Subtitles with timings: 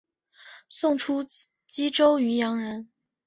[0.67, 1.23] 宋初
[1.67, 2.89] 蓟州渔阳人。